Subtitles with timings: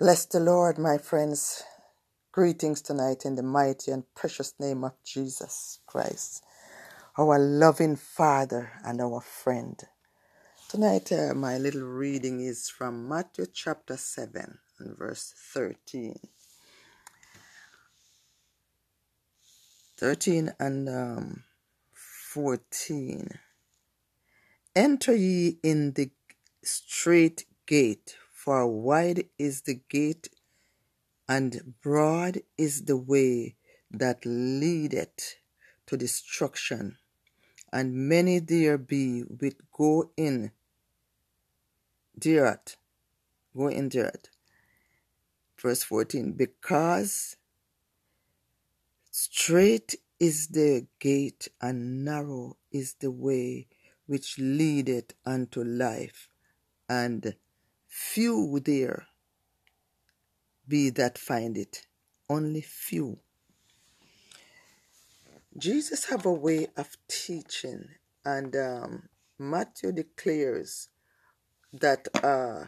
[0.00, 1.62] Bless the Lord, my friends.
[2.32, 6.42] Greetings tonight in the mighty and precious name of Jesus Christ,
[7.18, 9.78] our loving Father and our friend.
[10.70, 16.18] Tonight, uh, my little reading is from Matthew chapter 7 and verse 13.
[19.98, 21.44] 13 and um,
[21.92, 23.38] 14.
[24.74, 26.10] Enter ye in the
[26.64, 30.30] strait gate, for wide is the gate,
[31.28, 33.54] and broad is the way
[33.90, 35.36] that leadeth
[35.84, 36.96] to destruction,
[37.70, 40.52] and many there be which go in
[42.16, 42.76] thereat,
[43.54, 44.30] go in thereat.
[45.60, 47.36] Verse 14, because
[49.10, 53.66] strait is the gate, and narrow is the way
[54.06, 56.30] which leadeth unto life,
[56.88, 57.34] and
[57.90, 59.08] few there
[60.66, 61.82] be that find it.
[62.28, 63.18] Only few.
[65.58, 67.88] Jesus have a way of teaching,
[68.24, 70.88] and um, Matthew declares
[71.72, 72.66] that uh,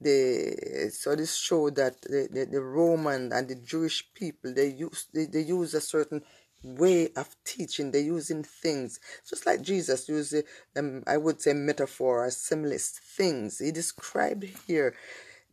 [0.00, 5.06] the so this show that the, the, the Roman and the Jewish people they use
[5.14, 6.22] they, they use a certain
[6.66, 7.90] way of teaching.
[7.90, 10.34] They're using things just like Jesus used,
[10.76, 13.58] um, I would say, metaphor or similes things.
[13.58, 14.94] He described here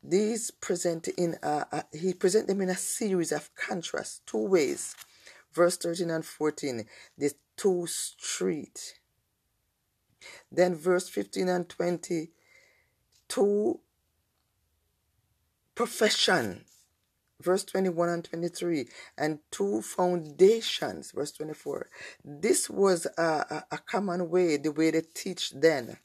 [0.04, 4.96] these present in a, a, he present them in a series of contrasts, two ways.
[5.54, 6.86] Verse 13 and 14,
[7.18, 8.96] the two street.
[10.52, 12.32] Then verse 15 and twenty,
[13.28, 13.80] two
[15.76, 16.66] profession
[17.44, 21.90] verse 21 and 23, and two foundations, verse 24.
[22.24, 25.98] This was a, a, common way, the way they teach then.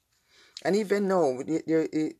[0.64, 1.38] And even now,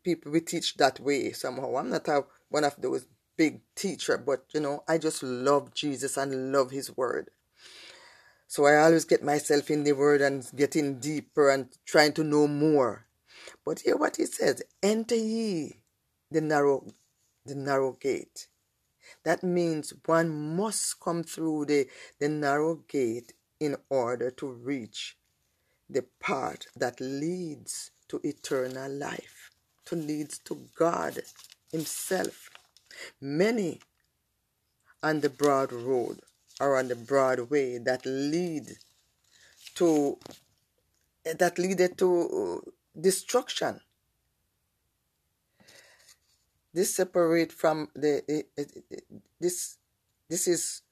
[0.04, 1.76] people we teach that way somehow.
[1.76, 6.16] I'm not a, one of those big teacher, but you know, I just love Jesus
[6.16, 7.30] and love His Word.
[8.46, 12.46] So I always get myself in the Word and getting deeper and trying to know
[12.46, 13.06] more.
[13.64, 15.80] But hear what He says: Enter ye
[16.30, 16.86] the narrow,
[17.44, 18.48] the narrow gate.
[19.24, 21.88] That means one must come through the,
[22.18, 25.16] the narrow gate in order to reach
[25.90, 29.50] the path that leads to eternal life,
[29.86, 31.18] to leads to God
[31.72, 32.50] Himself.
[33.20, 33.80] Many
[35.02, 36.20] on the broad road
[36.60, 38.66] or on the broad way that lead
[39.76, 40.18] to
[41.24, 42.70] that leaded to uh,
[43.00, 43.80] destruction
[46.74, 48.44] this separate from the
[49.40, 49.78] this
[50.28, 50.82] this is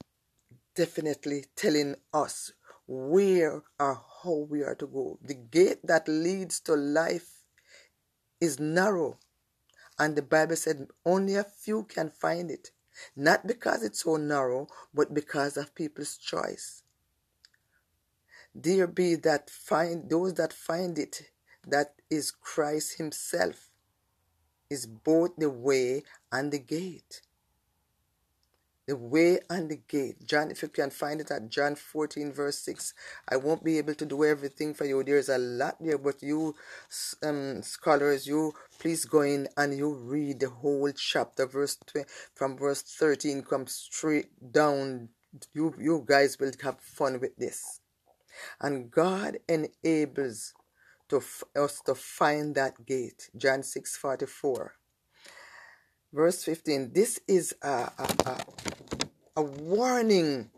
[0.74, 2.52] definitely telling us
[2.86, 5.18] where or how we are to go.
[5.22, 7.42] The gate that leads to life
[8.40, 9.18] is narrow.
[9.98, 12.70] And the bible said only a few can find it.
[13.14, 16.82] Not because it's so narrow but because of people's choice.
[18.54, 21.30] There be that find those that find it
[21.66, 23.70] that is christ himself
[24.70, 27.22] is both the way and the gate.
[28.86, 30.24] The way and the gate.
[30.24, 32.94] John, if you can find it at John 14, verse 6.
[33.28, 35.02] I won't be able to do everything for you.
[35.02, 36.54] There's a lot there, but you,
[37.24, 42.56] um, scholars, you please go in and you read the whole chapter, verse 20, from
[42.56, 45.08] verse 13, come straight down.
[45.52, 47.80] You, you guys will have fun with this.
[48.60, 50.54] And God enables
[51.08, 51.22] to
[51.56, 53.30] us to find that gate.
[53.36, 54.74] John 6 44.
[56.12, 56.92] Verse 15.
[56.94, 57.68] This is a,
[57.98, 58.44] a, a,
[59.36, 60.50] a warning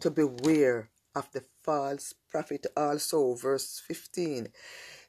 [0.00, 3.34] to beware of the false prophet also.
[3.34, 4.48] Verse 15.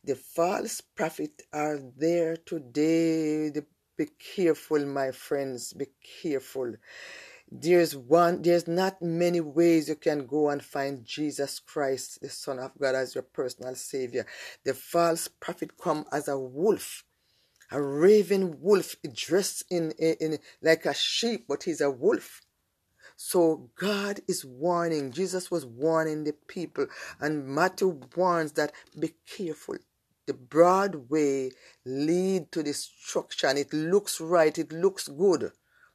[0.04, 3.52] The false prophet are there today.
[3.98, 5.74] Be careful, my friends.
[5.74, 5.88] Be
[6.24, 6.74] careful
[7.56, 12.58] there's one there's not many ways you can go and find jesus christ the son
[12.58, 14.26] of god as your personal savior.
[14.66, 17.04] The false prophet come as a wolf
[17.72, 22.42] a raven wolf dressed in, in, in like a sheep but he's a wolf.
[23.16, 26.88] So god is warning jesus was warning the people
[27.20, 29.76] and matthew warns that be careful.
[30.26, 31.52] The broad way
[31.86, 33.58] lead to destruction.
[33.58, 35.52] It looks right it looks good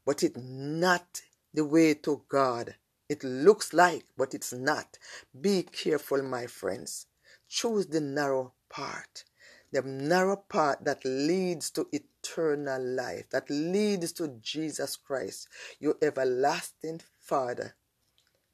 [0.07, 1.23] but it not
[1.55, 2.75] the way to God.
[3.09, 4.99] It looks like, but it's not.
[5.41, 7.07] Be careful, my friends.
[7.49, 9.25] Choose the narrow part.
[9.73, 15.49] The narrow path that leads to eternal life, that leads to Jesus Christ,
[15.79, 17.75] your everlasting Father.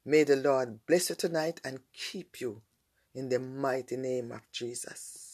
[0.05, 2.61] May the Lord bless you tonight and keep you
[3.13, 5.24] in the mighty name of Jesus.